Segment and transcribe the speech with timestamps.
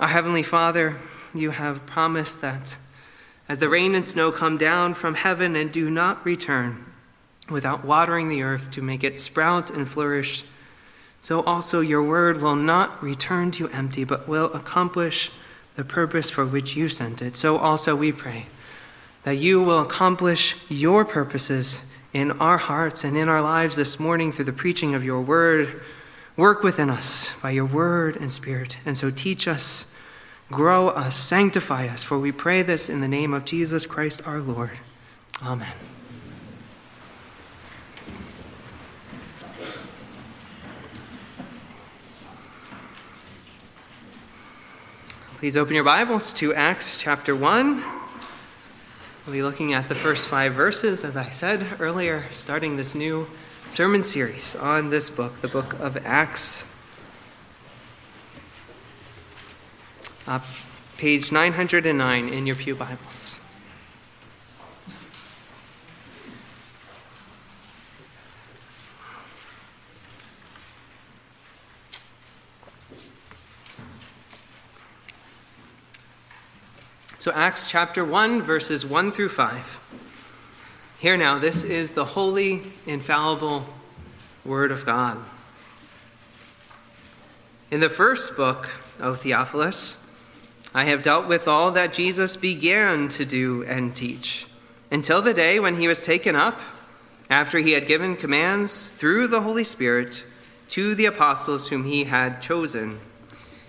[0.00, 0.96] Our Heavenly Father,
[1.32, 2.76] you have promised that
[3.48, 6.84] as the rain and snow come down from heaven and do not return
[7.48, 10.42] without watering the earth to make it sprout and flourish,
[11.20, 15.30] so also your word will not return to empty, but will accomplish
[15.76, 17.36] the purpose for which you sent it.
[17.36, 18.46] So also we pray
[19.22, 24.32] that you will accomplish your purposes in our hearts and in our lives this morning
[24.32, 25.80] through the preaching of your word
[26.36, 28.76] Work within us by your word and spirit.
[28.84, 29.86] And so teach us,
[30.50, 34.40] grow us, sanctify us, for we pray this in the name of Jesus Christ our
[34.40, 34.72] Lord.
[35.40, 35.72] Amen.
[45.36, 47.84] Please open your Bibles to Acts chapter 1.
[49.26, 53.28] We'll be looking at the first five verses, as I said earlier, starting this new
[53.68, 56.70] sermon series on this book, the book of Acts.
[60.26, 60.40] Uh,
[60.96, 63.40] page 909 in your Pew Bibles.
[77.18, 79.83] So, Acts chapter 1, verses 1 through 5.
[81.04, 83.66] Here now, this is the holy, infallible
[84.42, 85.18] Word of God.
[87.70, 90.02] In the first book, O Theophilus,
[90.72, 94.46] I have dealt with all that Jesus began to do and teach,
[94.90, 96.58] until the day when he was taken up,
[97.28, 100.24] after he had given commands through the Holy Spirit
[100.68, 102.98] to the apostles whom he had chosen.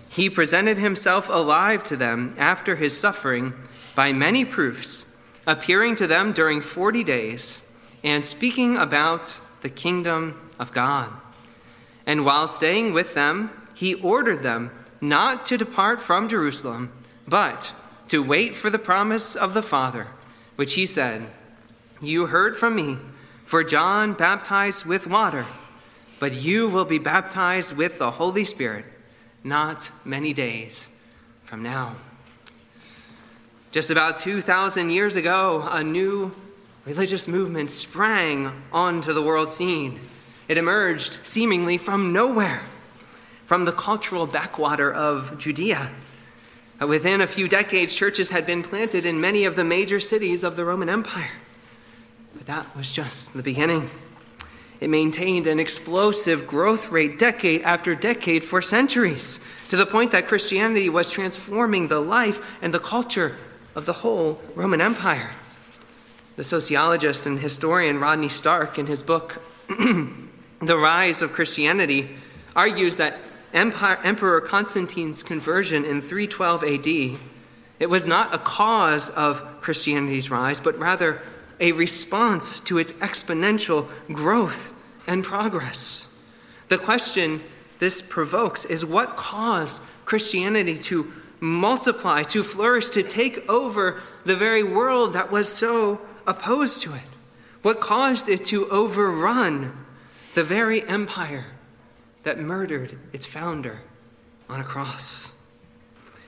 [0.08, 3.52] He presented himself alive to them after his suffering
[3.94, 5.05] by many proofs
[5.46, 7.66] appearing to them during 40 days
[8.02, 11.10] and speaking about the kingdom of God.
[12.06, 16.92] And while staying with them, he ordered them not to depart from Jerusalem,
[17.26, 17.72] but
[18.08, 20.06] to wait for the promise of the Father,
[20.56, 21.26] which he said,
[22.00, 22.98] You heard from me,
[23.44, 25.46] for John baptized with water,
[26.18, 28.84] but you will be baptized with the Holy Spirit
[29.44, 30.94] not many days
[31.44, 31.94] from now.
[33.76, 36.34] Just about 2,000 years ago, a new
[36.86, 40.00] religious movement sprang onto the world scene.
[40.48, 42.62] It emerged seemingly from nowhere,
[43.44, 45.90] from the cultural backwater of Judea.
[46.80, 50.56] Within a few decades, churches had been planted in many of the major cities of
[50.56, 51.32] the Roman Empire.
[52.34, 53.90] But that was just the beginning.
[54.80, 60.28] It maintained an explosive growth rate decade after decade for centuries, to the point that
[60.28, 63.36] Christianity was transforming the life and the culture
[63.76, 65.30] of the whole Roman Empire.
[66.34, 72.16] The sociologist and historian Rodney Stark, in his book, The Rise of Christianity,
[72.56, 73.20] argues that
[73.54, 77.20] Empire, Emperor Constantine's conversion in 312 AD
[77.78, 81.22] it was not a cause of Christianity's rise, but rather
[81.60, 84.72] a response to its exponential growth
[85.06, 86.12] and progress.
[86.68, 87.42] The question
[87.78, 94.62] this provokes is what caused Christianity to multiply, to flourish, to take over the very
[94.62, 97.02] world that was so opposed to it?
[97.62, 99.86] What caused it to overrun
[100.34, 101.46] the very empire
[102.22, 103.82] that murdered its founder
[104.48, 105.36] on a cross?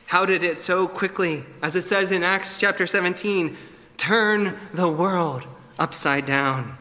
[0.06, 3.56] How did it so quickly, as it says in Acts chapter 17,
[3.98, 5.44] turn the world
[5.78, 6.78] upside down?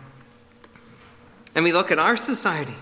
[1.53, 2.75] And we look at our society,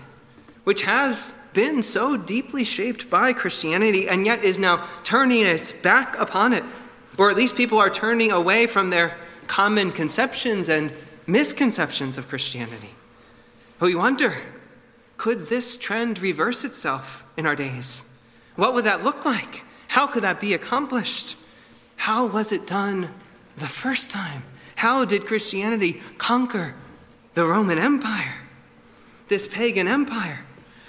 [0.66, 6.18] which has been so deeply shaped by Christianity and yet is now turning its back
[6.18, 6.64] upon it.
[7.16, 9.16] Or at least people are turning away from their
[9.46, 10.92] common conceptions and
[11.24, 12.90] misconceptions of Christianity.
[13.78, 14.38] We wonder
[15.18, 18.12] could this trend reverse itself in our days?
[18.56, 19.62] What would that look like?
[19.86, 21.36] How could that be accomplished?
[21.94, 23.14] How was it done
[23.56, 24.42] the first time?
[24.74, 26.74] How did Christianity conquer
[27.34, 28.34] the Roman Empire,
[29.28, 30.40] this pagan empire?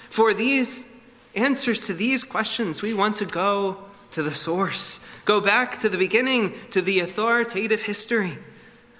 [0.08, 0.94] For these
[1.34, 3.78] answers to these questions, we want to go
[4.12, 8.38] to the source, go back to the beginning, to the authoritative history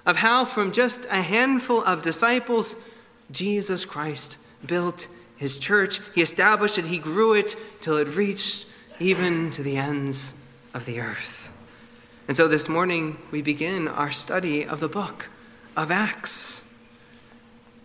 [0.05, 2.89] of how, from just a handful of disciples,
[3.31, 5.07] Jesus Christ built
[5.37, 5.99] his church.
[6.13, 8.67] He established it, he grew it till it reached
[8.99, 10.41] even to the ends
[10.73, 11.51] of the earth.
[12.27, 15.29] And so this morning, we begin our study of the book
[15.75, 16.67] of Acts.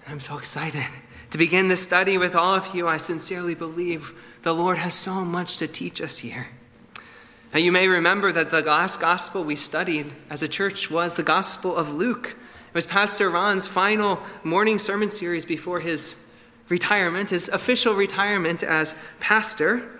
[0.06, 0.86] I'm so excited
[1.34, 5.24] to begin this study with all of you, I sincerely believe the Lord has so
[5.24, 6.46] much to teach us here.
[7.52, 11.24] Now, you may remember that the last gospel we studied as a church was the
[11.24, 12.36] Gospel of Luke.
[12.68, 16.24] It was Pastor Ron's final morning sermon series before his
[16.68, 19.98] retirement, his official retirement as pastor.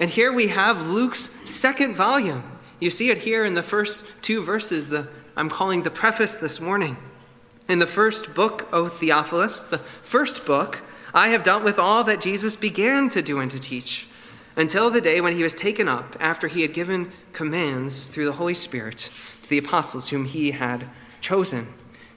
[0.00, 2.42] And here we have Luke's second volume.
[2.80, 6.58] You see it here in the first two verses, the, I'm calling the preface this
[6.58, 6.96] morning.
[7.70, 10.80] In the first book, O Theophilus, the first book,
[11.14, 14.08] I have dealt with all that Jesus began to do and to teach
[14.56, 18.32] until the day when he was taken up after he had given commands through the
[18.32, 19.08] Holy Spirit
[19.42, 20.88] to the apostles whom he had
[21.20, 21.68] chosen.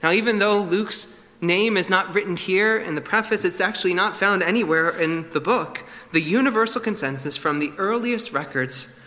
[0.02, 4.16] Now, even though Luke's name is not written here in the preface, it's actually not
[4.16, 5.84] found anywhere in the book.
[6.10, 8.98] The universal consensus from the earliest records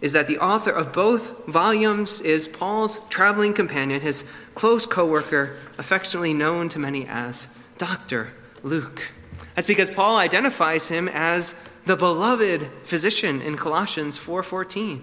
[0.00, 4.24] is that the author of both volumes is Paul's traveling companion, his
[4.54, 8.32] close co worker, affectionately known to many as Dr.
[8.62, 9.12] Luke.
[9.54, 15.02] That's because Paul identifies him as the beloved physician in Colossians 4:14.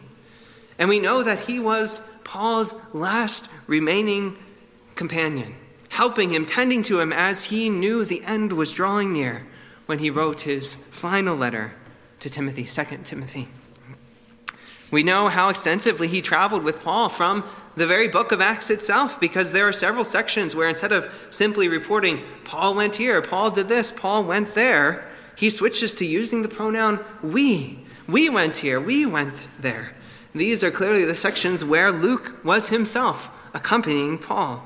[0.80, 4.38] And we know that he was Paul's last remaining
[4.96, 5.56] companion,
[5.90, 9.48] helping him, tending to him as he knew the end was drawing near
[9.86, 11.74] when he wrote his final letter
[12.20, 13.48] to Timothy, 2 Timothy.
[14.92, 17.44] We know how extensively he traveled with Paul from
[17.76, 21.68] the very book of Acts itself, because there are several sections where instead of simply
[21.68, 26.50] reporting, Paul went here, Paul did this, Paul went there, he switches to using the
[26.50, 27.80] pronoun we.
[28.08, 29.94] We went here, we went there.
[30.34, 34.66] These are clearly the sections where Luke was himself accompanying Paul.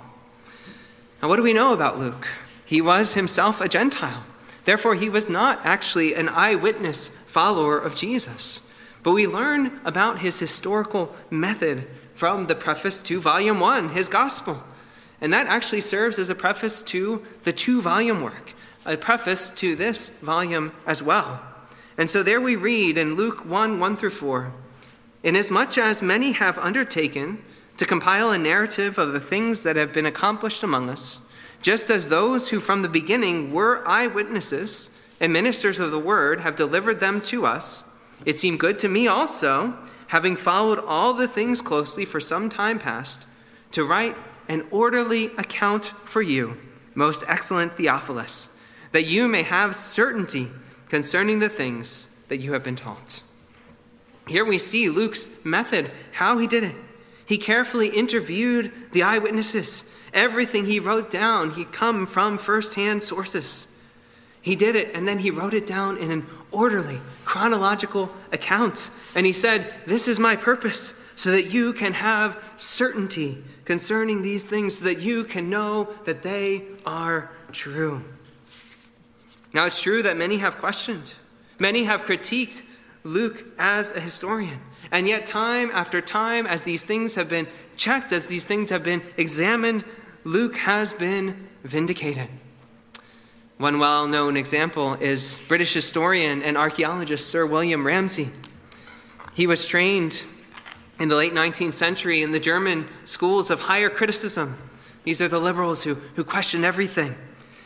[1.21, 2.27] Now, what do we know about Luke?
[2.65, 4.23] He was himself a Gentile.
[4.63, 8.70] Therefore, he was not actually an eyewitness follower of Jesus.
[9.03, 14.63] But we learn about his historical method from the preface to volume one, his gospel.
[15.19, 18.53] And that actually serves as a preface to the two volume work,
[18.85, 21.41] a preface to this volume as well.
[21.97, 24.53] And so there we read in Luke 1 1 through 4
[25.23, 27.43] Inasmuch as many have undertaken
[27.77, 31.27] to compile a narrative of the things that have been accomplished among us,
[31.61, 36.55] just as those who from the beginning were eyewitnesses and ministers of the word have
[36.55, 37.90] delivered them to us,
[38.25, 39.77] it seemed good to me also,
[40.07, 43.25] having followed all the things closely for some time past,
[43.71, 44.15] to write
[44.47, 46.57] an orderly account for you,
[46.93, 48.57] most excellent Theophilus,
[48.91, 50.47] that you may have certainty
[50.89, 53.21] concerning the things that you have been taught.
[54.27, 56.75] Here we see Luke's method, how he did it.
[57.25, 59.93] He carefully interviewed the eyewitnesses.
[60.13, 63.77] Everything he wrote down, he come from firsthand sources.
[64.41, 68.91] He did it, and then he wrote it down in an orderly, chronological accounts.
[69.15, 74.47] And he said, This is my purpose, so that you can have certainty concerning these
[74.47, 78.03] things, so that you can know that they are true.
[79.53, 81.13] Now, it's true that many have questioned,
[81.59, 82.61] many have critiqued
[83.03, 84.59] Luke as a historian.
[84.91, 87.47] And yet, time after time, as these things have been
[87.77, 89.85] checked, as these things have been examined,
[90.23, 92.27] Luke has been vindicated.
[93.61, 98.31] One well known example is British historian and archaeologist Sir William Ramsay.
[99.35, 100.25] He was trained
[100.99, 104.57] in the late 19th century in the German schools of higher criticism.
[105.03, 107.13] These are the liberals who, who question everything.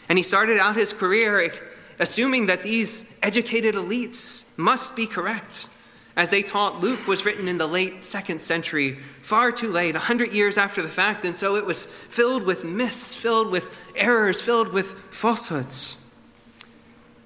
[0.09, 1.49] And he started out his career
[1.97, 5.69] assuming that these educated elites must be correct
[6.17, 9.99] as they taught Luke was written in the late second century, far too late, a
[9.99, 14.41] hundred years after the fact, and so it was filled with myths, filled with errors,
[14.41, 15.97] filled with falsehoods.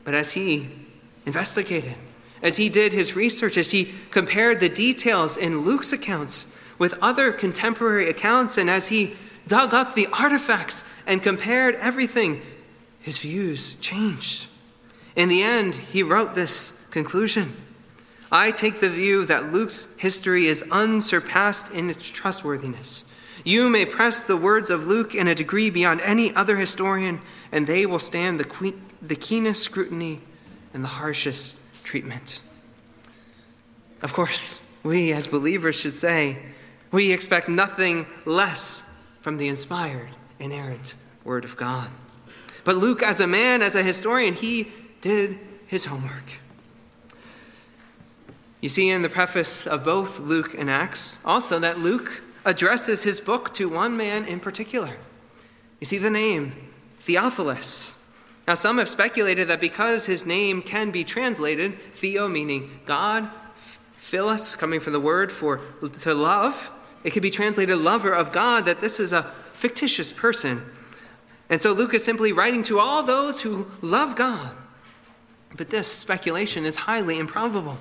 [0.03, 0.69] But as he
[1.25, 1.95] investigated,
[2.41, 7.31] as he did his research, as he compared the details in Luke's accounts with other
[7.31, 9.15] contemporary accounts, and as he
[9.47, 12.41] dug up the artifacts and compared everything,
[13.01, 14.47] his views changed.
[15.15, 17.55] In the end, he wrote this conclusion.
[18.31, 23.11] I take the view that Luke's history is unsurpassed in its trustworthiness.
[23.43, 27.21] You may press the words of Luke in a degree beyond any other historian,
[27.51, 30.21] and they will stand the, que- the keenest scrutiny
[30.73, 32.41] and the harshest treatment.
[34.01, 36.37] Of course, we as believers should say,
[36.91, 40.09] we expect nothing less from the inspired,
[40.39, 41.89] inerrant Word of God.
[42.63, 44.67] But Luke, as a man, as a historian, he
[45.01, 46.25] did his homework.
[48.61, 53.21] You see in the preface of both Luke and Acts also that Luke addresses his
[53.21, 54.97] book to one man in particular.
[55.79, 56.53] You see the name,
[56.99, 58.03] Theophilus.
[58.47, 63.29] Now, some have speculated that because his name can be translated, Theo meaning God,
[63.93, 65.61] Philos coming from the word for
[66.01, 66.71] to love,
[67.03, 69.23] it could be translated lover of God, that this is a
[69.53, 70.63] fictitious person.
[71.49, 74.51] And so Luke is simply writing to all those who love God.
[75.55, 77.77] But this speculation is highly improbable.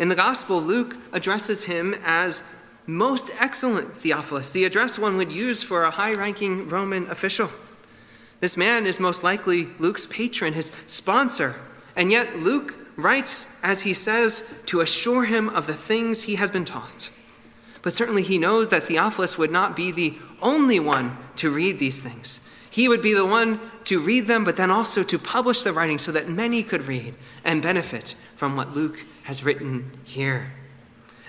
[0.00, 2.42] In the Gospel, Luke addresses him as
[2.86, 7.50] most excellent Theophilus, the address one would use for a high ranking Roman official.
[8.40, 11.56] This man is most likely Luke's patron, his sponsor,
[11.94, 16.50] and yet Luke writes, as he says, to assure him of the things he has
[16.50, 17.10] been taught.
[17.82, 22.00] But certainly he knows that Theophilus would not be the only one to read these
[22.00, 22.48] things.
[22.70, 25.98] He would be the one to read them, but then also to publish the writing
[25.98, 30.52] so that many could read and benefit from what Luke has written here.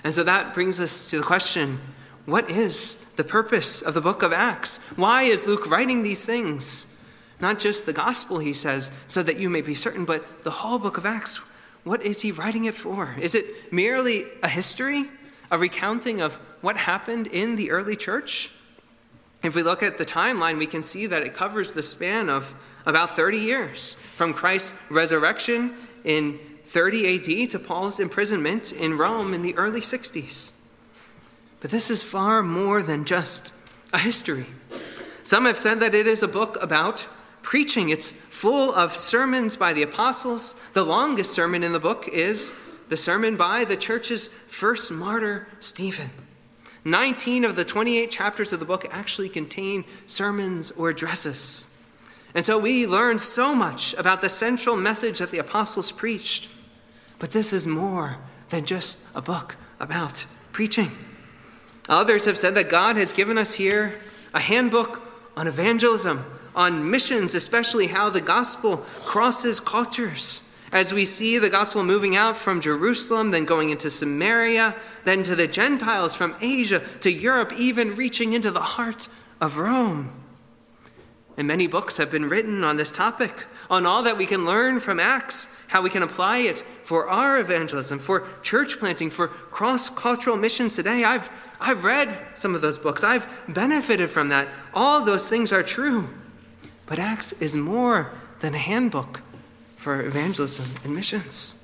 [0.04, 1.80] And so that brings us to the question
[2.26, 4.86] what is the purpose of the book of Acts?
[4.96, 7.00] Why is Luke writing these things?
[7.40, 10.78] Not just the gospel, he says, so that you may be certain, but the whole
[10.78, 11.38] book of Acts.
[11.84, 13.16] What is he writing it for?
[13.20, 15.06] Is it merely a history,
[15.50, 18.52] a recounting of what happened in the early church?
[19.42, 22.54] If we look at the timeline, we can see that it covers the span of
[22.86, 26.40] about 30 years from Christ's resurrection in
[26.72, 30.54] 30 AD to Paul's imprisonment in Rome in the early 60s.
[31.60, 33.52] But this is far more than just
[33.92, 34.46] a history.
[35.22, 37.10] Some have said that it is a book about
[37.42, 37.90] preaching.
[37.90, 40.56] It's full of sermons by the apostles.
[40.72, 46.12] The longest sermon in the book is the sermon by the church's first martyr, Stephen.
[46.86, 51.68] 19 of the 28 chapters of the book actually contain sermons or addresses.
[52.34, 56.48] And so we learn so much about the central message that the apostles preached.
[57.22, 58.18] But this is more
[58.50, 60.90] than just a book about preaching.
[61.88, 63.94] Others have said that God has given us here
[64.34, 65.04] a handbook
[65.38, 66.26] on evangelism,
[66.56, 70.50] on missions, especially how the gospel crosses cultures.
[70.74, 75.36] As we see the gospel moving out from Jerusalem, then going into Samaria, then to
[75.36, 79.08] the Gentiles from Asia to Europe, even reaching into the heart
[79.40, 80.12] of Rome.
[81.38, 84.80] And many books have been written on this topic, on all that we can learn
[84.80, 89.90] from Acts, how we can apply it for our evangelism, for church planting, for cross
[89.90, 91.04] cultural missions today.
[91.04, 94.50] I've, I've read some of those books, I've benefited from that.
[94.74, 96.10] All those things are true.
[96.86, 98.12] But Acts is more
[98.42, 99.22] than a handbook
[99.78, 101.56] for evangelism and missions.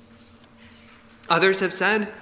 [1.28, 2.12] Others have said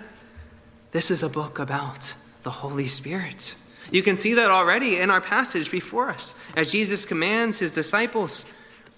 [0.90, 3.54] this is a book about the Holy Spirit.
[3.90, 8.44] You can see that already in our passage before us, as Jesus commands his disciples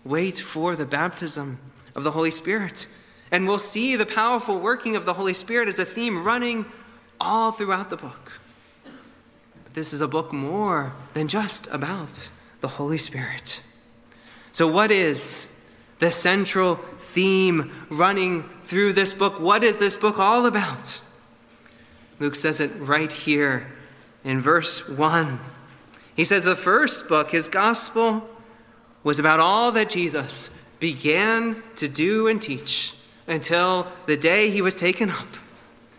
[0.05, 1.59] wait for the baptism
[1.95, 2.87] of the Holy Spirit.
[3.31, 6.65] And we'll see the powerful working of the Holy Spirit as a theme running
[7.21, 8.33] all throughout the book.
[9.65, 12.31] But this is a book more than just about
[12.61, 13.61] the Holy Spirit.
[14.53, 15.53] So, what is
[15.99, 19.41] the central theme running through this book?
[19.41, 21.01] What is this book all about?
[22.19, 23.67] Luke says it right here
[24.29, 25.41] in verse 1.
[26.15, 28.29] He says the first book, his gospel,
[29.03, 32.95] was about all that Jesus began to do and teach
[33.27, 35.29] until the day he was taken up.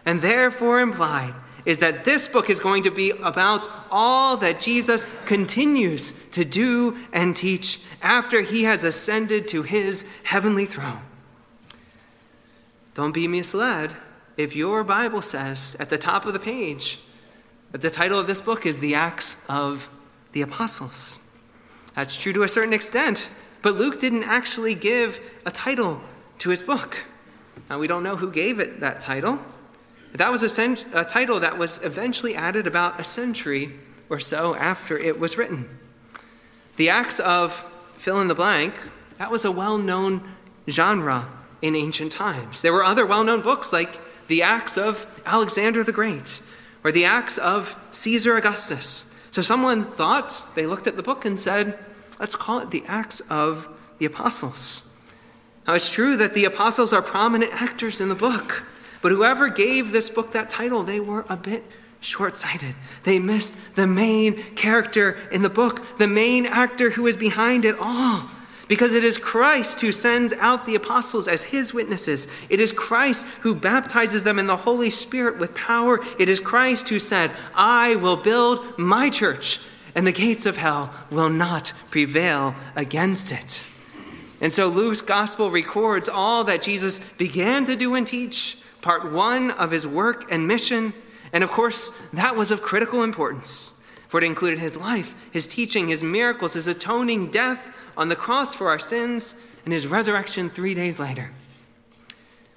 [0.06, 1.34] And therefore implied
[1.66, 6.98] is that this book is going to be about all that Jesus continues to do
[7.12, 11.02] and teach after he has ascended to his heavenly throne.
[12.94, 13.96] Don't be misled
[14.38, 17.00] if your Bible says at the top of the page
[17.72, 19.90] the title of this book is The Acts of
[20.32, 21.20] the Apostles.
[21.94, 23.30] That's true to a certain extent,
[23.62, 26.02] but Luke didn't actually give a title
[26.40, 27.06] to his book.
[27.70, 29.40] Now, we don't know who gave it that title.
[30.14, 33.74] That was a, cent- a title that was eventually added about a century
[34.10, 35.70] or so after it was written.
[36.78, 37.54] The Acts of
[37.96, 38.74] fill in the blank,
[39.18, 40.24] that was a well known
[40.68, 41.28] genre
[41.62, 42.62] in ancient times.
[42.62, 46.42] There were other well known books like the Acts of Alexander the Great
[46.84, 49.16] or the Acts of Caesar Augustus.
[49.32, 51.78] So someone thought, they looked at the book and said,
[52.20, 53.68] let's call it the Acts of
[53.98, 54.90] the Apostles.
[55.68, 58.64] Now, it's true that the apostles are prominent actors in the book,
[59.04, 61.64] but whoever gave this book that title, they were a bit
[62.00, 62.74] short sighted.
[63.04, 67.76] They missed the main character in the book, the main actor who is behind it
[67.80, 68.24] all.
[68.70, 72.28] Because it is Christ who sends out the apostles as his witnesses.
[72.50, 76.00] It is Christ who baptizes them in the Holy Spirit with power.
[76.20, 79.60] It is Christ who said, I will build my church,
[79.96, 83.64] and the gates of hell will not prevail against it.
[84.40, 89.50] And so Luke's gospel records all that Jesus began to do and teach, part one
[89.50, 90.94] of his work and mission.
[91.34, 95.88] And of course, that was of critical importance, for it included his life, his teaching,
[95.88, 100.74] his miracles, his atoning death on the cross for our sins, and his resurrection three
[100.74, 101.32] days later.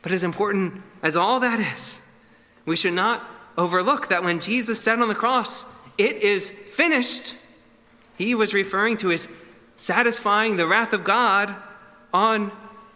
[0.00, 2.00] But as important as all that is,
[2.64, 5.66] we should not overlook that when Jesus said on the cross,
[5.98, 7.34] It is finished,
[8.16, 9.28] he was referring to his
[9.74, 11.54] satisfying the wrath of God
[12.14, 12.52] on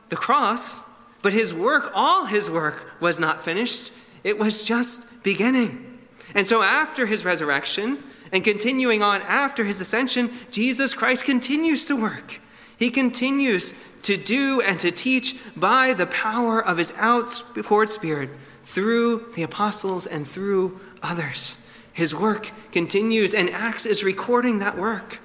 [0.09, 0.83] the cross,
[1.23, 3.93] but his work, all his work, was not finished.
[4.23, 5.99] It was just beginning.
[6.33, 12.01] And so after his resurrection, and continuing on after his ascension, Jesus Christ continues to
[12.01, 12.41] work.
[12.79, 18.31] He continues to do and to teach by the power of his outpoured Spirit
[18.65, 21.63] through the apostles and through others.
[21.93, 25.21] His work continues, and Acts is recording that work.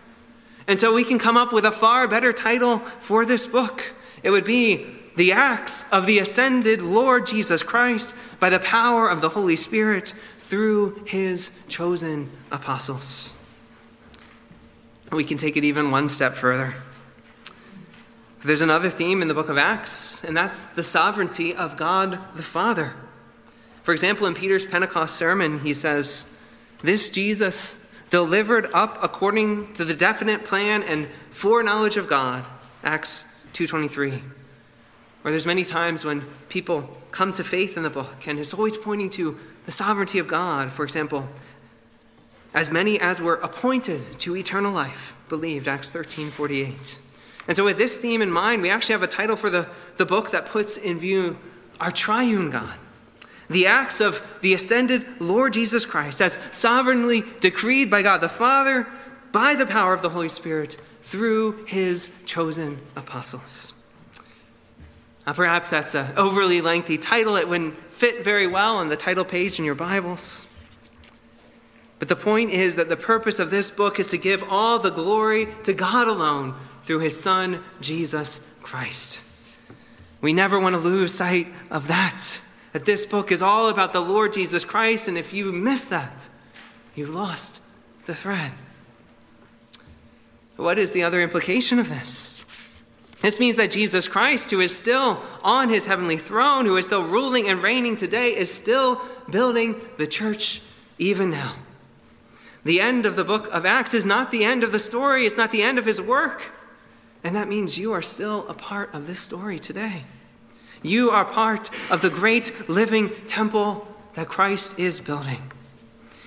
[0.67, 3.93] And so we can come up with a far better title for this book.
[4.23, 9.21] It would be The Acts of the Ascended Lord Jesus Christ by the power of
[9.21, 10.13] the Holy Spirit
[10.51, 13.41] through his chosen apostles.
[15.09, 16.73] We can take it even one step further.
[18.43, 22.43] There's another theme in the book of Acts, and that's the sovereignty of God the
[22.43, 22.95] Father.
[23.83, 26.35] For example, in Peter's Pentecost sermon, he says,
[26.83, 32.43] This Jesus, delivered up according to the definite plan and foreknowledge of God,
[32.83, 34.21] Acts 2.23.
[35.23, 38.77] Or there's many times when people come to faith in the book, and it's always
[38.77, 40.71] pointing to the sovereignty of God.
[40.71, 41.27] For example,
[42.53, 46.99] as many as were appointed to eternal life believed, Acts 13.48.
[47.47, 50.05] And so, with this theme in mind, we actually have a title for the, the
[50.05, 51.37] book that puts in view
[51.79, 52.77] our triune God.
[53.49, 58.87] The acts of the ascended Lord Jesus Christ, as sovereignly decreed by God the Father
[59.31, 63.73] by the power of the Holy Spirit through his chosen apostles.
[65.25, 67.35] Now, perhaps that's an overly lengthy title.
[67.35, 70.47] It wouldn't fit very well on the title page in your Bibles.
[71.99, 74.89] But the point is that the purpose of this book is to give all the
[74.89, 79.21] glory to God alone through his Son, Jesus Christ.
[80.19, 82.41] We never want to lose sight of that.
[82.73, 86.27] That this book is all about the Lord Jesus Christ, and if you miss that,
[86.95, 87.61] you've lost
[88.05, 88.53] the thread.
[90.55, 92.40] What is the other implication of this?
[93.21, 97.03] This means that Jesus Christ, who is still on his heavenly throne, who is still
[97.03, 98.99] ruling and reigning today, is still
[99.29, 100.61] building the church
[100.97, 101.55] even now.
[102.63, 105.37] The end of the book of Acts is not the end of the story, it's
[105.37, 106.51] not the end of his work.
[107.23, 110.03] And that means you are still a part of this story today.
[110.81, 115.51] You are part of the great living temple that Christ is building.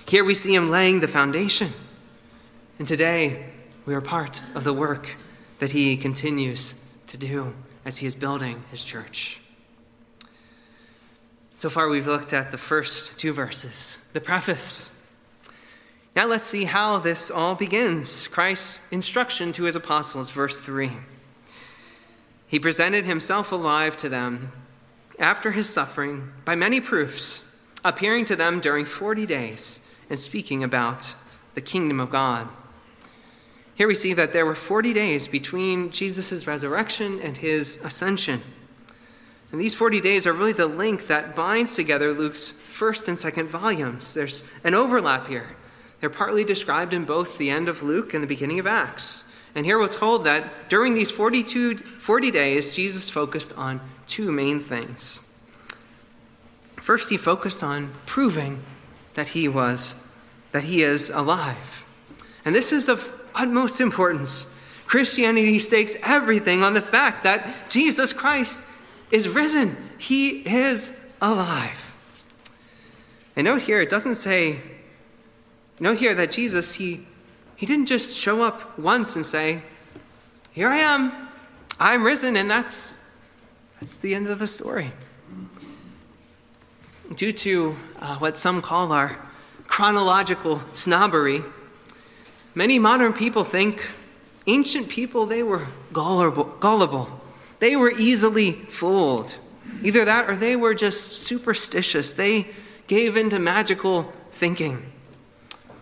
[0.07, 1.73] Here we see him laying the foundation.
[2.79, 3.47] And today
[3.85, 5.17] we are part of the work
[5.59, 6.81] that he continues
[7.15, 9.39] to do as he is building his church.
[11.57, 14.91] So far, we've looked at the first two verses, the preface
[16.15, 18.29] now let's see how this all begins.
[18.29, 20.91] Christ's instruction to his apostles, verse 3.
[22.47, 24.53] He presented himself alive to them
[25.19, 27.43] after his suffering by many proofs,
[27.83, 31.15] appearing to them during 40 days and speaking about
[31.53, 32.47] the kingdom of God.
[33.75, 38.41] Here we see that there were 40 days between Jesus' resurrection and his ascension.
[39.51, 43.47] And these 40 days are really the link that binds together Luke's first and second
[43.49, 44.13] volumes.
[44.13, 45.55] There's an overlap here.
[45.99, 49.25] They're partly described in both the end of Luke and the beginning of Acts.
[49.55, 54.59] And here we're told that during these 42, 40 days, Jesus focused on two main
[54.59, 55.33] things.
[56.75, 58.63] First, he focused on proving
[59.15, 60.11] that he was,
[60.51, 61.85] that he is alive.
[62.43, 64.53] And this is of utmost importance.
[64.85, 68.67] Christianity stakes everything on the fact that Jesus Christ
[69.11, 69.77] is risen.
[69.97, 72.25] He is alive.
[73.35, 74.61] And note here, it doesn't say
[75.79, 77.05] Note here that Jesus, he,
[77.55, 79.61] he didn't just show up once and say,
[80.51, 81.11] Here I am,
[81.79, 83.03] I'm risen, and that's,
[83.79, 84.91] that's the end of the story.
[87.13, 89.19] Due to uh, what some call our
[89.67, 91.43] chronological snobbery,
[92.55, 93.91] many modern people think
[94.47, 96.45] ancient people, they were gullible.
[96.59, 97.21] gullible.
[97.59, 99.35] They were easily fooled.
[99.83, 102.13] Either that or they were just superstitious.
[102.13, 102.47] They
[102.87, 104.91] gave into magical thinking.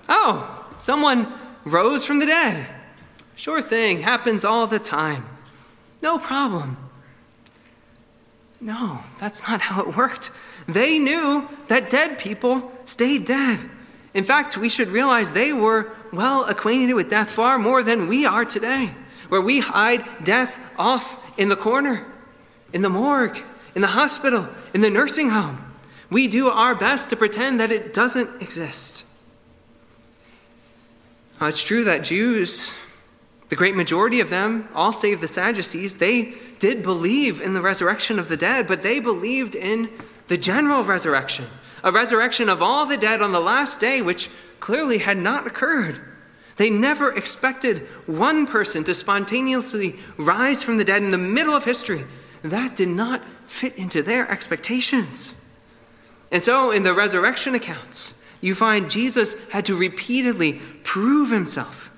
[0.08, 1.32] Oh, someone
[1.64, 2.68] rose from the dead.
[3.36, 5.26] Sure thing, happens all the time.
[6.02, 6.78] No problem.
[8.62, 10.32] No, that's not how it worked.
[10.68, 13.70] They knew that dead people stayed dead.
[14.14, 18.26] In fact, we should realize they were well acquainted with death far more than we
[18.26, 18.92] are today,
[19.30, 22.06] where we hide death off in the corner,
[22.72, 23.40] in the morgue,
[23.76, 25.74] in the hospital, in the nursing home.
[26.10, 29.06] We do our best to pretend that it doesn't exist.
[31.42, 32.74] Uh, it's true that Jews,
[33.50, 38.20] the great majority of them, all save the Sadducees, they did believe in the resurrection
[38.20, 39.90] of the dead, but they believed in
[40.28, 41.48] the general resurrection,
[41.84, 44.30] a resurrection of all the dead on the last day, which
[44.64, 46.00] clearly had not occurred.
[46.56, 51.66] They never expected one person to spontaneously rise from the dead in the middle of
[51.66, 52.06] history.
[52.44, 55.44] That did not fit into their expectations.
[56.32, 61.92] And so, in the resurrection accounts, you find Jesus had to repeatedly prove himself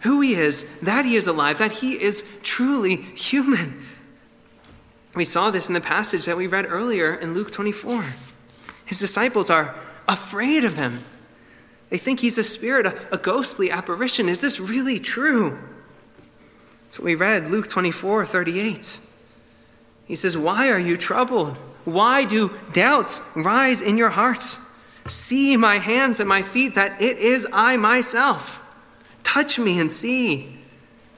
[0.00, 3.86] who he is, that he is alive, that he is truly human.
[5.14, 8.04] We saw this in the passage that we read earlier in Luke 24.
[8.86, 9.76] His disciples are
[10.08, 11.04] afraid of him.
[11.90, 14.28] They think he's a spirit, a, a ghostly apparition.
[14.28, 15.58] Is this really true?
[16.88, 19.00] So we read Luke 24 38.
[20.06, 21.56] He says, Why are you troubled?
[21.84, 24.60] Why do doubts rise in your hearts?
[25.06, 28.62] See my hands and my feet, that it is I myself.
[29.22, 30.58] Touch me and see.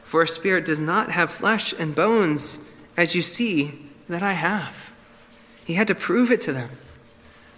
[0.04, 2.60] For a spirit does not have flesh and bones,
[2.96, 4.92] as you see that I have.
[5.64, 6.70] He had to prove it to them.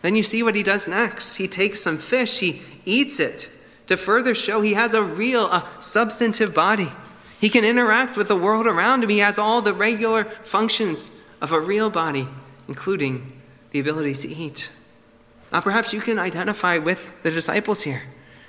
[0.02, 1.36] Then you see what he does next.
[1.36, 3.50] He takes some fish, he eats it
[3.86, 6.88] to further show he has a real, a substantive body.
[7.40, 9.10] He can interact with the world around him.
[9.10, 12.28] He has all the regular functions of a real body,
[12.68, 14.70] including the ability to eat.
[15.50, 18.02] Now, perhaps you can identify with the disciples here.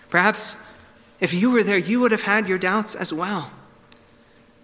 [0.10, 0.64] Perhaps
[1.20, 3.52] if you were there, you would have had your doubts as well.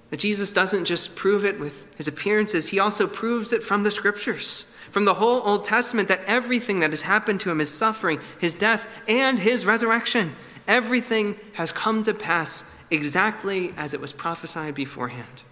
[0.10, 3.92] But Jesus doesn't just prove it with his appearances, he also proves it from the
[3.92, 8.20] scriptures, from the whole Old Testament, that everything that has happened to him, his suffering,
[8.40, 10.36] his death, and his resurrection,
[10.68, 15.44] everything has come to pass exactly as it was prophesied beforehand.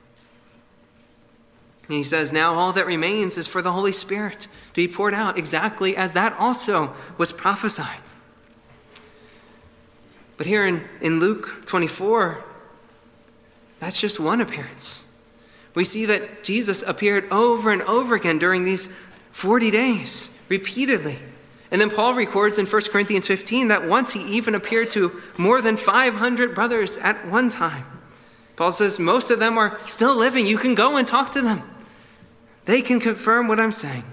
[1.88, 5.14] And he says, Now all that remains is for the Holy Spirit to be poured
[5.14, 8.00] out, exactly as that also was prophesied.
[10.36, 12.44] But here in, in Luke 24,
[13.80, 15.04] that's just one appearance.
[15.74, 18.96] We see that Jesus appeared over and over again during these
[19.38, 21.20] 40 days, repeatedly.
[21.70, 25.62] And then Paul records in 1 Corinthians 15 that once he even appeared to more
[25.62, 27.86] than 500 brothers at one time.
[28.56, 30.48] Paul says most of them are still living.
[30.48, 31.62] You can go and talk to them,
[32.66, 34.06] they can confirm what I'm saying.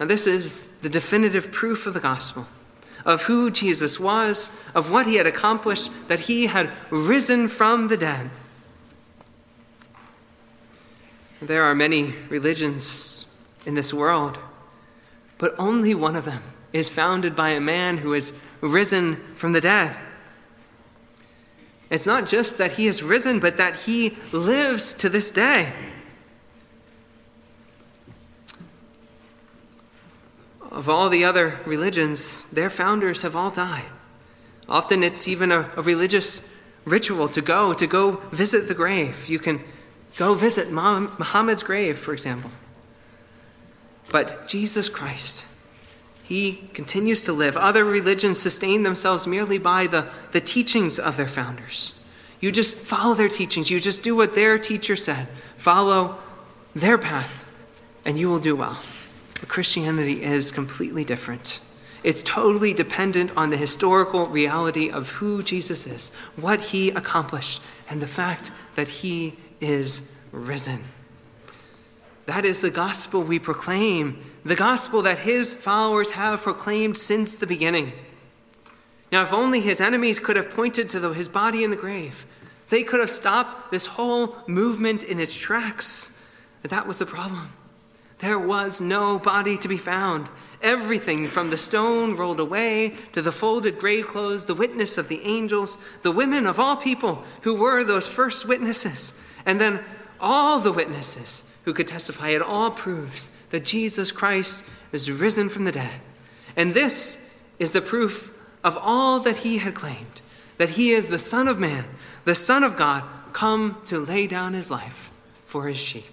[0.00, 2.48] Now, this is the definitive proof of the gospel
[3.06, 7.96] of who Jesus was, of what he had accomplished, that he had risen from the
[7.96, 8.28] dead.
[11.40, 13.19] There are many religions
[13.66, 14.38] in this world,
[15.38, 16.42] but only one of them
[16.72, 19.96] is founded by a man who has risen from the dead.
[21.90, 25.72] It's not just that he has risen, but that he lives to this day.
[30.70, 33.86] Of all the other religions, their founders have all died.
[34.68, 36.48] Often it's even a, a religious
[36.84, 39.28] ritual to go, to go visit the grave.
[39.28, 39.64] You can
[40.16, 42.50] Go visit Muhammad's grave, for example.
[44.10, 45.44] But Jesus Christ,
[46.22, 47.56] he continues to live.
[47.56, 51.98] Other religions sustain themselves merely by the, the teachings of their founders.
[52.40, 56.18] You just follow their teachings, you just do what their teacher said, follow
[56.74, 57.50] their path,
[58.04, 58.78] and you will do well.
[59.38, 61.60] But Christianity is completely different.
[62.02, 68.00] It's totally dependent on the historical reality of who Jesus is, what he accomplished, and
[68.00, 70.84] the fact that he is risen.
[72.30, 77.44] That is the gospel we proclaim, the gospel that his followers have proclaimed since the
[77.44, 77.92] beginning.
[79.10, 82.24] Now, if only his enemies could have pointed to the, his body in the grave,
[82.68, 86.16] they could have stopped this whole movement in its tracks.
[86.62, 87.48] But that was the problem.
[88.18, 90.30] There was no body to be found.
[90.62, 95.22] Everything from the stone rolled away to the folded grave clothes, the witness of the
[95.24, 99.82] angels, the women of all people who were those first witnesses, and then
[100.20, 102.28] all the witnesses who could testify.
[102.28, 106.00] It all proves that Jesus Christ is risen from the dead.
[106.56, 110.20] And this is the proof of all that he had claimed
[110.58, 111.86] that he is the Son of Man,
[112.24, 115.10] the Son of God, come to lay down his life
[115.46, 116.04] for his sheep.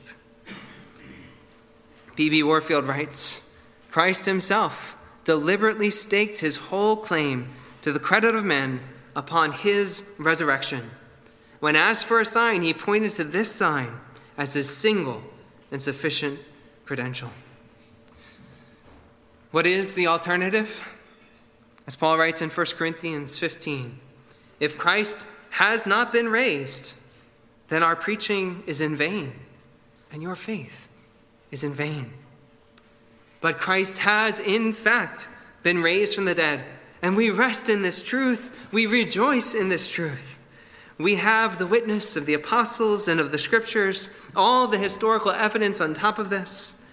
[2.15, 2.43] B.B.
[2.43, 3.53] Warfield writes
[3.91, 7.49] Christ himself deliberately staked his whole claim
[7.81, 8.79] to the credit of men
[9.15, 10.91] upon his resurrection
[11.59, 13.99] when asked for a sign, he pointed to this sign
[14.37, 15.23] as his single
[15.71, 16.39] and sufficient
[16.85, 17.29] credential.
[19.51, 20.83] What is the alternative?
[21.85, 23.99] As Paul writes in 1 Corinthians 15
[24.59, 26.93] If Christ has not been raised,
[27.69, 29.33] then our preaching is in vain,
[30.11, 30.87] and your faith
[31.51, 32.13] is in vain.
[33.41, 35.27] But Christ has, in fact,
[35.63, 36.63] been raised from the dead,
[37.01, 38.67] and we rest in this truth.
[38.71, 40.39] We rejoice in this truth.
[40.97, 45.79] We have the witness of the apostles and of the scriptures, all the historical evidence
[45.79, 46.83] on top of this.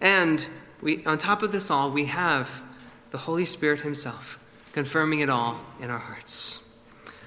[0.00, 0.46] And
[0.82, 2.62] we, on top of this all, we have
[3.10, 4.38] the Holy Spirit Himself
[4.72, 6.62] confirming it all in our hearts.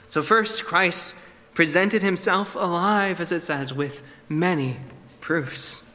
[0.09, 1.15] So, first, Christ
[1.53, 4.77] presented Himself alive, as it says, with many
[5.21, 5.85] proofs.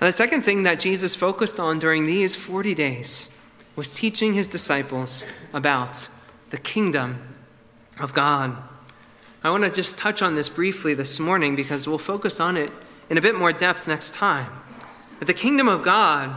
[0.00, 3.34] And the second thing that Jesus focused on during these 40 days
[3.74, 6.08] was teaching His disciples about
[6.50, 7.36] the kingdom
[7.98, 8.56] of God.
[9.46, 12.68] I want to just touch on this briefly this morning because we'll focus on it
[13.08, 14.50] in a bit more depth next time.
[15.20, 16.36] But the kingdom of God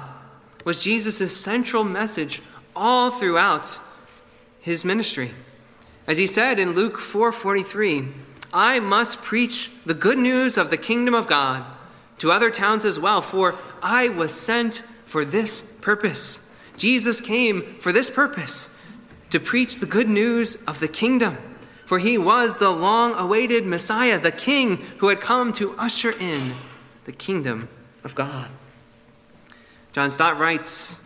[0.63, 2.39] was Jesus' central message
[2.75, 3.79] all throughout
[4.59, 5.31] his ministry.
[6.05, 8.09] As he said in Luke 4:43,
[8.53, 11.65] I must preach the good news of the kingdom of God
[12.19, 16.47] to other towns as well, for I was sent for this purpose.
[16.77, 18.75] Jesus came for this purpose
[19.31, 21.39] to preach the good news of the kingdom,
[21.89, 26.53] for he was the long awaited Messiah, the King who had come to usher in
[27.05, 27.67] the kingdom
[28.03, 28.47] of God.
[29.91, 31.03] John Stott writes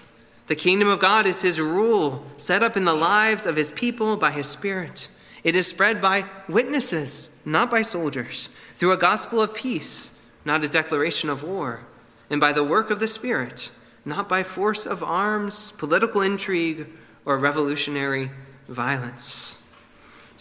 [0.47, 4.17] The kingdom of God is his rule, set up in the lives of his people
[4.17, 5.07] by his Spirit.
[5.41, 10.11] It is spread by witnesses, not by soldiers, through a gospel of peace
[10.43, 11.85] not a declaration of war,
[12.29, 13.71] and by the work of the Spirit,
[14.03, 16.87] not by force of arms, political intrigue,
[17.23, 18.29] or revolutionary
[18.67, 19.62] violence.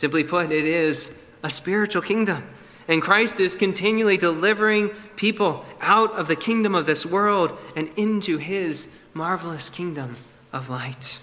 [0.03, 2.43] Simply put, it is a spiritual kingdom.
[2.89, 8.39] And Christ is continually delivering people out of the kingdom of this world and into
[8.39, 10.17] his marvelous kingdom
[10.53, 11.21] of light.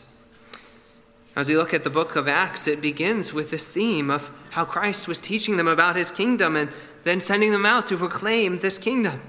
[1.35, 4.63] As we look at the book of Acts, it begins with this theme of how
[4.63, 6.69] Christ was teaching them about his kingdom and
[7.03, 9.19] then sending them out to proclaim this kingdom.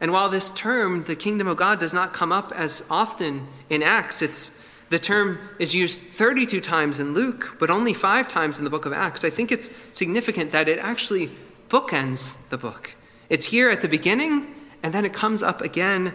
[0.00, 3.82] And while this term, the kingdom of God, does not come up as often in
[3.82, 8.64] Acts, it's the term is used 32 times in Luke, but only five times in
[8.64, 9.24] the book of Acts.
[9.24, 11.30] I think it's significant that it actually
[11.68, 12.94] bookends the book.
[13.28, 16.14] It's here at the beginning, and then it comes up again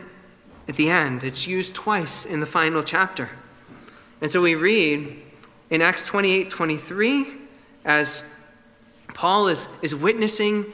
[0.69, 1.23] at the end.
[1.23, 3.29] It's used twice in the final chapter.
[4.21, 5.21] And so we read
[5.69, 7.27] in Acts 28 23,
[7.84, 8.23] as
[9.13, 10.65] Paul is, is witnessing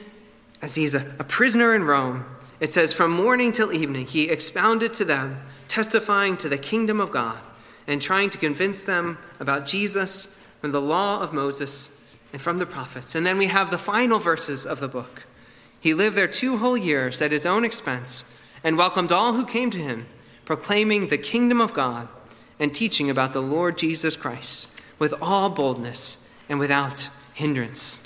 [0.62, 2.24] as he's a, a prisoner in Rome.
[2.60, 7.10] It says, From morning till evening, he expounded to them, testifying to the kingdom of
[7.10, 7.38] God
[7.88, 11.98] and trying to convince them about Jesus from the law of Moses
[12.32, 13.14] and from the prophets.
[13.14, 15.24] And then we have the final verses of the book.
[15.80, 19.70] He lived there two whole years at his own expense and welcomed all who came
[19.70, 20.06] to him,
[20.44, 22.08] proclaiming the kingdom of God
[22.60, 28.04] and teaching about the Lord Jesus Christ with all boldness and without hindrance.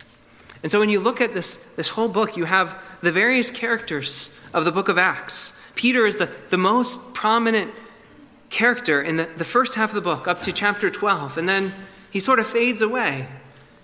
[0.63, 4.39] And so when you look at this, this whole book, you have the various characters
[4.55, 5.59] of the book of Acts.
[5.75, 7.73] Peter is the, the most prominent
[8.53, 11.39] character in the, the first half of the book, up to chapter 12.
[11.39, 11.73] And then
[12.11, 13.27] he sort of fades away.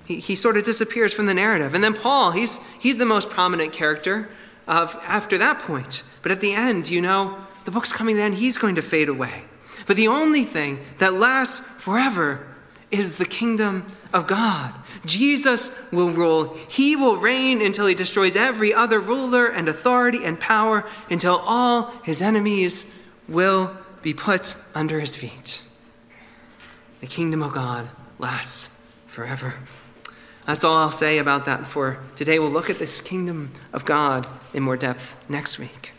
[0.04, 1.74] He, he sort of disappears from the narrative.
[1.74, 4.28] And then Paul, he's, he's the most prominent character
[4.68, 6.02] of after that point.
[6.22, 9.42] But at the end, you know, the book's coming then, he's going to fade away.
[9.86, 12.46] But the only thing that lasts forever
[12.90, 14.74] is the kingdom of God.
[15.04, 16.54] Jesus will rule.
[16.68, 21.92] He will reign until he destroys every other ruler and authority and power, until all
[22.02, 22.94] his enemies
[23.26, 25.62] will be put under his feet.
[27.00, 29.54] The kingdom of God lasts forever.
[30.46, 32.38] That's all I'll say about that for today.
[32.38, 35.92] We'll look at this kingdom of God in more depth next week.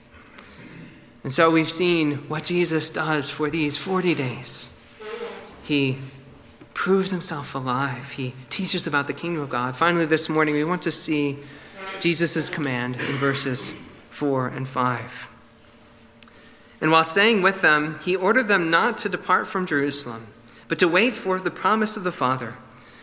[1.24, 4.76] And so we've seen what Jesus does for these 40 days.
[5.64, 6.00] He
[6.74, 8.14] proves himself alive.
[8.14, 9.76] He teaches about the kingdom of God.
[9.76, 11.38] Finally, this morning, we want to see
[12.00, 13.74] Jesus' command in verses
[14.10, 15.30] 4 and 5.
[16.82, 20.28] And while staying with them, he ordered them not to depart from Jerusalem,
[20.68, 22.56] but to wait for the promise of the Father,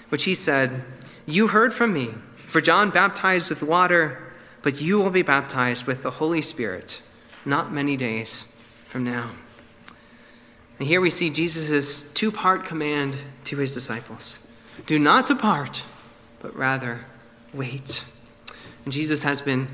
[0.09, 0.83] which he said,
[1.27, 2.15] You heard from me,
[2.47, 7.03] for John baptized with water, but you will be baptized with the Holy Spirit
[7.47, 8.45] not many days
[8.85, 9.31] from now.
[10.79, 14.47] And here we see Jesus' two part command to his disciples
[14.85, 15.85] do not depart,
[16.41, 17.07] but rather
[17.55, 18.05] wait.
[18.85, 19.69] And Jesus has been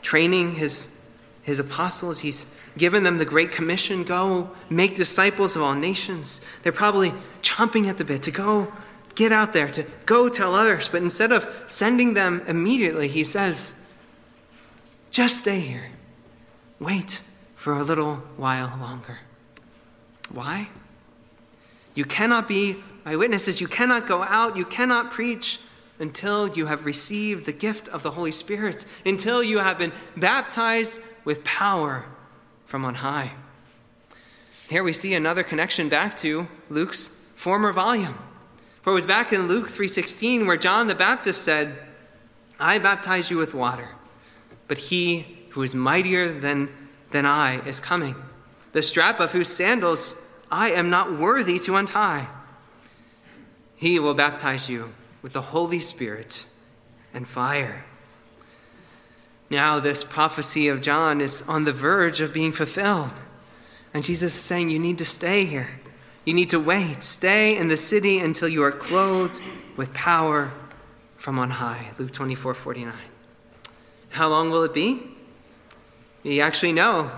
[0.00, 0.98] training his,
[1.42, 2.20] his apostles.
[2.20, 6.40] He's given them the Great Commission go make disciples of all nations.
[6.62, 7.12] They're probably
[7.42, 8.72] chomping at the bit to go
[9.14, 10.88] get out there, to go tell others.
[10.88, 13.82] But instead of sending them immediately, he says,
[15.10, 15.90] just stay here.
[16.78, 17.22] Wait
[17.54, 19.20] for a little while longer.
[20.30, 20.68] Why?
[21.94, 23.60] You cannot be my witnesses.
[23.60, 24.56] You cannot go out.
[24.56, 25.60] You cannot preach
[25.98, 31.00] until you have received the gift of the Holy Spirit, until you have been baptized
[31.24, 32.04] with power
[32.66, 33.32] from on high.
[34.68, 38.18] Here we see another connection back to Luke's former volume.
[38.82, 41.78] For it was back in Luke 3:16 where John the Baptist said,
[42.60, 43.90] "I baptize you with water,
[44.68, 46.68] but he who is mightier than,
[47.10, 48.16] than I is coming."
[48.76, 52.28] the strap of whose sandals I am not worthy to untie.
[53.74, 56.44] He will baptize you with the Holy Spirit
[57.14, 57.86] and fire.
[59.48, 63.10] Now, this prophecy of John is on the verge of being fulfilled.
[63.94, 65.80] And Jesus is saying, You need to stay here.
[66.24, 67.02] You need to wait.
[67.02, 69.40] Stay in the city until you are clothed
[69.76, 70.52] with power
[71.16, 71.92] from on high.
[71.98, 72.92] Luke 24 49.
[74.10, 75.02] How long will it be?
[76.24, 77.12] We actually know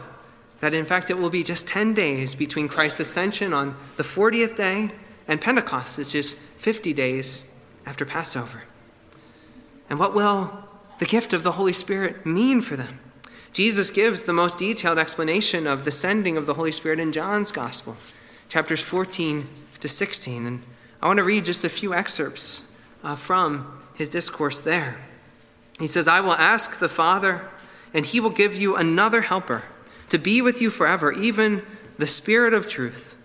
[0.61, 4.57] that in fact it will be just 10 days between Christ's ascension on the 40th
[4.57, 4.91] day
[5.27, 7.45] and Pentecost is just 50 days
[7.87, 8.65] after Passover.
[9.89, 10.68] And what will
[10.99, 13.01] the gift of the Holy Spirit mean for them?
[13.53, 17.51] Jesus gives the most detailed explanation of the sending of the Holy Spirit in John's
[17.51, 17.97] Gospel,
[18.49, 19.47] chapters 14
[19.81, 20.47] to 16.
[20.47, 20.63] And
[21.03, 24.99] I want to read just a few excerpts uh, from his discourse there.
[25.79, 27.49] He says, I will ask the Father,
[27.95, 29.65] and he will give you another helper
[30.11, 31.63] to be with you forever, even
[31.99, 33.17] the Spirit of truth,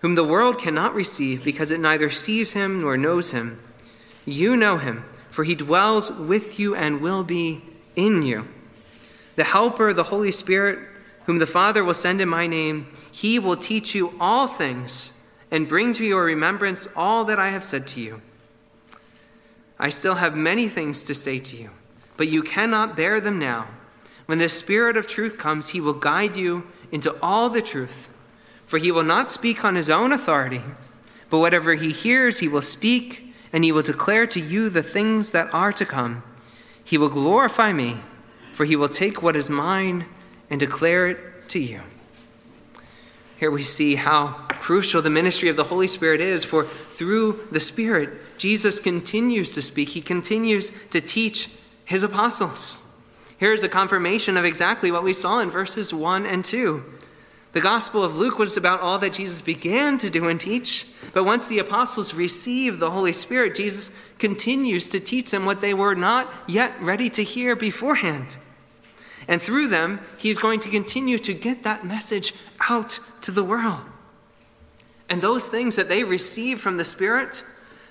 [0.00, 3.60] whom the world cannot receive because it neither sees him nor knows him.
[4.24, 5.04] You know him,
[5.36, 7.60] for he dwells with you and will be
[7.94, 8.48] in you.
[9.34, 10.78] The Helper, the Holy Spirit,
[11.26, 15.68] whom the Father will send in my name, he will teach you all things and
[15.68, 18.22] bring to your remembrance all that I have said to you.
[19.78, 21.68] I still have many things to say to you,
[22.16, 23.66] but you cannot bear them now.
[24.24, 28.08] When the Spirit of truth comes, he will guide you into all the truth.
[28.64, 30.62] For he will not speak on his own authority,
[31.28, 33.25] but whatever he hears, he will speak,
[33.56, 36.22] and he will declare to you the things that are to come.
[36.84, 37.96] He will glorify me,
[38.52, 40.04] for he will take what is mine
[40.50, 41.80] and declare it to you.
[43.38, 44.26] Here we see how
[44.60, 49.62] crucial the ministry of the Holy Spirit is, for through the Spirit, Jesus continues to
[49.62, 51.48] speak, he continues to teach
[51.86, 52.86] his apostles.
[53.38, 56.84] Here is a confirmation of exactly what we saw in verses 1 and 2.
[57.56, 61.24] The Gospel of Luke was about all that Jesus began to do and teach, but
[61.24, 65.94] once the apostles received the Holy Spirit, Jesus continues to teach them what they were
[65.94, 68.36] not yet ready to hear beforehand.
[69.26, 72.34] And through them, he's going to continue to get that message
[72.68, 73.80] out to the world.
[75.08, 77.42] And those things that they receive from the Spirit,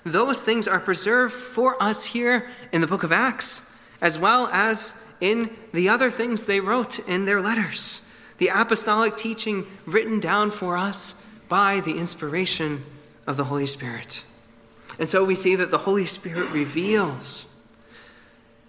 [0.04, 5.02] those things are preserved for us here in the book of Acts, as well as
[5.20, 8.05] in the other things they wrote in their letters,
[8.38, 12.84] the apostolic teaching written down for us by the inspiration
[13.26, 14.24] of the Holy Spirit.
[14.98, 17.52] And so we see that the Holy Spirit reveals.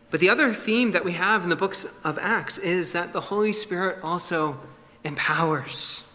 [0.10, 3.22] But the other theme that we have in the books of Acts is that the
[3.22, 4.58] Holy Spirit also
[5.04, 6.10] empowers.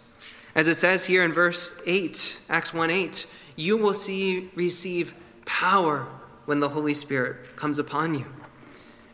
[0.55, 6.07] As it says here in verse 8, Acts 1 8, you will see receive power
[6.47, 8.27] when the Holy Spirit comes upon you.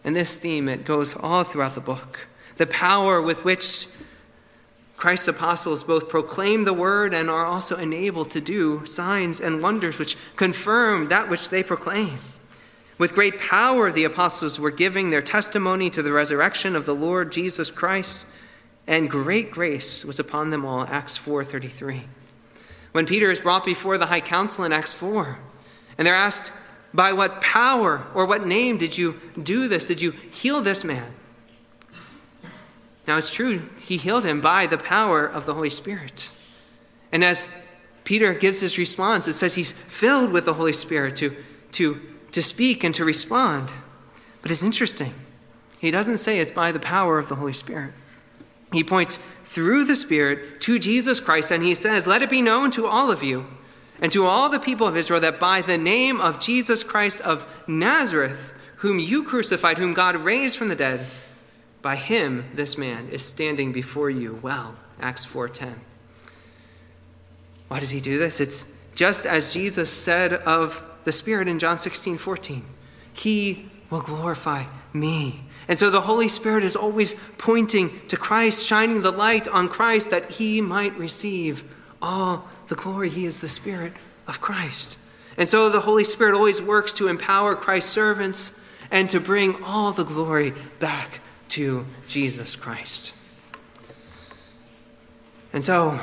[0.04, 2.28] And this theme, it goes all throughout the book.
[2.56, 3.88] The power with which
[4.98, 9.98] Christ's apostles both proclaim the word and are also enabled to do signs and wonders
[9.98, 12.18] which confirm that which they proclaim.
[12.98, 17.30] With great power, the apostles were giving their testimony to the resurrection of the Lord
[17.30, 18.26] Jesus Christ,
[18.88, 20.82] and great grace was upon them all.
[20.90, 22.02] Acts 4:33.
[22.90, 25.38] When Peter is brought before the high council in Acts 4,
[25.96, 26.50] and they're asked,
[26.92, 29.86] by what power or what name did you do this?
[29.86, 31.14] Did you heal this man?
[33.08, 36.30] Now it's true, he healed him by the power of the Holy Spirit.
[37.10, 37.56] And as
[38.04, 41.34] Peter gives his response, it says he's filled with the Holy Spirit to,
[41.72, 41.98] to,
[42.32, 43.70] to speak and to respond.
[44.42, 45.14] But it's interesting.
[45.78, 47.94] He doesn't say it's by the power of the Holy Spirit.
[48.74, 52.70] He points through the Spirit to Jesus Christ and he says, Let it be known
[52.72, 53.46] to all of you
[54.02, 57.46] and to all the people of Israel that by the name of Jesus Christ of
[57.66, 61.06] Nazareth, whom you crucified, whom God raised from the dead,
[61.88, 64.76] by him this man is standing before you well.
[65.00, 65.80] Acts 4:10.
[67.68, 68.42] Why does he do this?
[68.42, 72.62] It's just as Jesus said of the Spirit in John 16, 14.
[73.14, 75.44] He will glorify me.
[75.66, 80.10] And so the Holy Spirit is always pointing to Christ, shining the light on Christ
[80.10, 81.64] that he might receive
[82.02, 83.08] all the glory.
[83.08, 83.94] He is the Spirit
[84.26, 84.98] of Christ.
[85.38, 89.92] And so the Holy Spirit always works to empower Christ's servants and to bring all
[89.92, 93.14] the glory back to Jesus Christ.
[95.52, 96.00] And so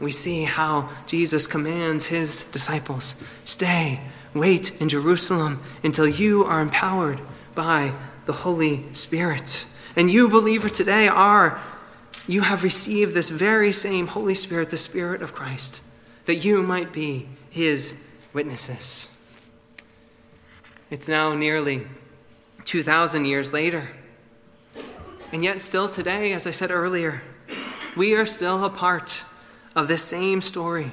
[0.00, 4.00] we see how Jesus commands his disciples stay,
[4.34, 7.20] wait in Jerusalem until you are empowered
[7.54, 7.92] by
[8.26, 9.66] the Holy Spirit.
[9.96, 11.60] And you, believer, today are,
[12.26, 15.80] you have received this very same Holy Spirit, the Spirit of Christ
[16.28, 17.98] that you might be his
[18.34, 19.16] witnesses.
[20.90, 21.86] It's now nearly
[22.64, 23.88] 2,000 years later.
[25.32, 27.22] And yet, still today, as I said earlier,
[27.96, 29.24] we are still a part
[29.74, 30.92] of this same story,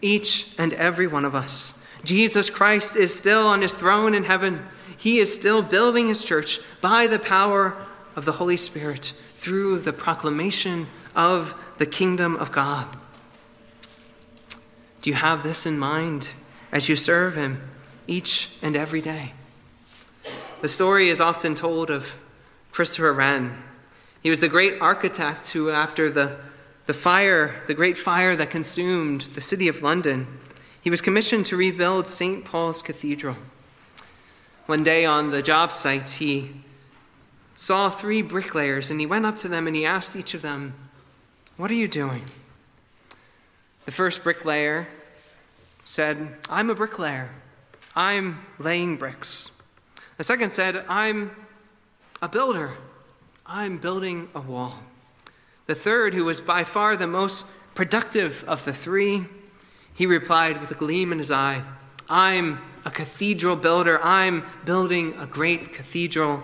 [0.00, 1.82] each and every one of us.
[2.04, 4.66] Jesus Christ is still on his throne in heaven.
[4.96, 7.76] He is still building his church by the power
[8.16, 12.88] of the Holy Spirit through the proclamation of the kingdom of God.
[15.02, 16.30] Do you have this in mind
[16.72, 17.62] as you serve Him
[18.06, 19.32] each and every day?
[20.60, 22.14] The story is often told of
[22.72, 23.62] Christopher Wren.
[24.22, 26.36] He was the great architect who, after the,
[26.86, 30.26] the fire, the great fire that consumed the city of London,
[30.80, 32.44] he was commissioned to rebuild St.
[32.44, 33.36] Paul's Cathedral.
[34.66, 36.50] One day on the job site, he
[37.54, 40.74] saw three bricklayers and he went up to them and he asked each of them,
[41.56, 42.22] What are you doing?
[43.84, 44.86] The first bricklayer
[45.84, 47.30] said, I'm a bricklayer.
[47.96, 49.50] I'm laying bricks.
[50.16, 51.30] The second said, I'm
[52.22, 52.72] a builder.
[53.46, 54.80] I'm building a wall.
[55.66, 59.26] The third, who was by far the most productive of the three,
[59.94, 61.62] he replied with a gleam in his eye,
[62.08, 64.00] I'm a cathedral builder.
[64.02, 66.42] I'm building a great cathedral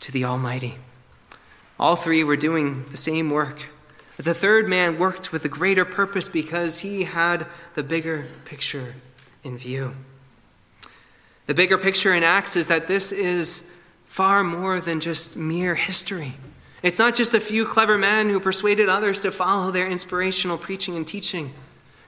[0.00, 0.76] to the Almighty.
[1.78, 3.68] All three were doing the same work.
[4.16, 8.94] But the third man worked with a greater purpose because he had the bigger picture
[9.42, 9.94] in view.
[11.46, 13.70] The bigger picture in Acts is that this is
[14.12, 16.34] far more than just mere history.
[16.82, 20.98] It's not just a few clever men who persuaded others to follow their inspirational preaching
[20.98, 21.50] and teaching.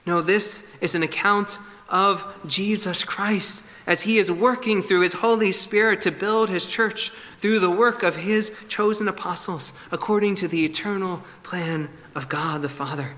[0.05, 1.57] No, this is an account
[1.89, 7.09] of Jesus Christ as he is working through his Holy Spirit to build his church
[7.39, 12.69] through the work of his chosen apostles, according to the eternal plan of God the
[12.69, 13.15] Father.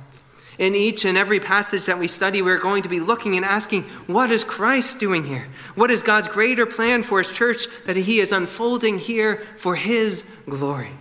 [0.58, 3.84] In each and every passage that we study, we're going to be looking and asking,
[4.08, 5.48] what is Christ doing here?
[5.76, 10.36] What is God's greater plan for his church that he is unfolding here for his
[10.50, 10.92] glory?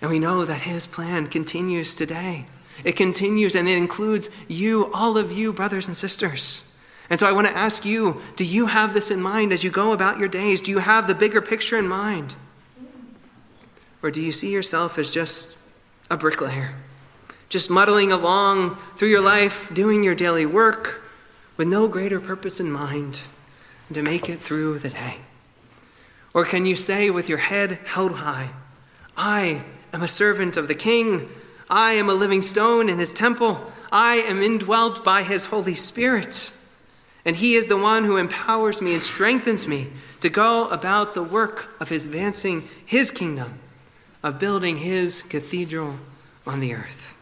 [0.00, 2.46] And we know that his plan continues today.
[2.84, 6.74] It continues and it includes you, all of you, brothers and sisters.
[7.10, 9.70] And so I want to ask you do you have this in mind as you
[9.70, 10.60] go about your days?
[10.60, 12.34] Do you have the bigger picture in mind?
[14.02, 15.58] Or do you see yourself as just
[16.10, 16.74] a bricklayer,
[17.50, 21.02] just muddling along through your life, doing your daily work
[21.58, 23.20] with no greater purpose in mind
[23.88, 25.16] than to make it through the day?
[26.32, 28.50] Or can you say with your head held high,
[29.16, 31.28] I am a servant of the King,
[31.68, 36.52] I am a living stone in his temple, I am indwelt by his Holy Spirit?
[37.24, 39.88] And He is the one who empowers me and strengthens me
[40.20, 43.58] to go about the work of advancing His kingdom,
[44.22, 45.96] of building His cathedral
[46.46, 47.16] on the earth.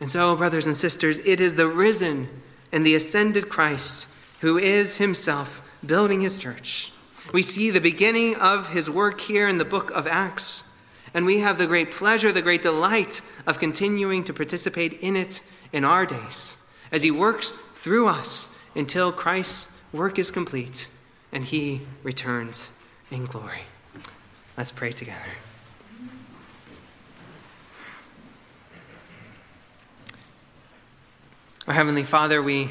[0.00, 2.28] And so, brothers and sisters, it is the risen
[2.72, 4.08] and the ascended Christ
[4.40, 6.92] who is Himself building His church.
[7.32, 10.72] We see the beginning of His work here in the book of Acts,
[11.12, 15.42] and we have the great pleasure, the great delight of continuing to participate in it
[15.72, 16.56] in our days
[16.90, 20.86] as He works through us until Christ's work is complete
[21.32, 22.72] and he returns
[23.10, 23.62] in glory.
[24.56, 25.49] Let's pray together.
[31.66, 32.70] Our Heavenly Father, we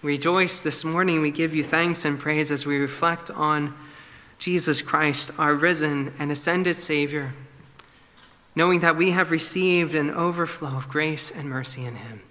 [0.00, 1.20] rejoice this morning.
[1.20, 3.74] We give you thanks and praise as we reflect on
[4.38, 7.34] Jesus Christ, our risen and ascended Savior,
[8.54, 12.22] knowing that we have received an overflow of grace and mercy in him.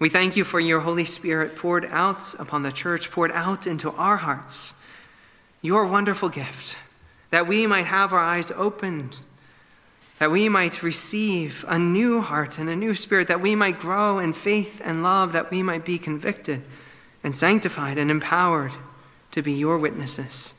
[0.00, 3.92] We thank you for your Holy Spirit poured out upon the church, poured out into
[3.92, 4.82] our hearts,
[5.62, 6.76] your wonderful gift,
[7.30, 9.20] that we might have our eyes opened,
[10.22, 14.20] that we might receive a new heart and a new spirit, that we might grow
[14.20, 16.62] in faith and love, that we might be convicted
[17.24, 18.72] and sanctified and empowered
[19.32, 20.54] to be your witnesses.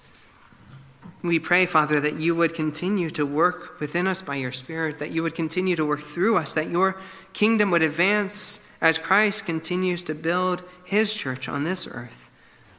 [1.22, 5.12] We pray, Father, that you would continue to work within us by your Spirit, that
[5.12, 7.00] you would continue to work through us, that your
[7.32, 12.30] kingdom would advance as Christ continues to build his church on this earth,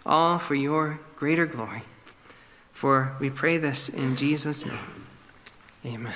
[0.04, 1.84] all for your greater glory.
[2.72, 4.78] For we pray this in Jesus' name.
[5.86, 6.12] Amen.